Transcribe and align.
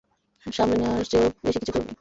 সামলে 0.45 0.75
নেয়ার 0.77 1.05
চেয়েও 1.11 1.29
বেশিকিছু 1.45 1.71
করবি। 1.75 1.89